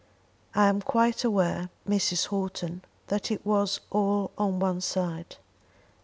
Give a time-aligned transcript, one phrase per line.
[0.55, 2.29] I am quite aware, Mrs.
[2.29, 5.35] Houghton, that it was all on one side."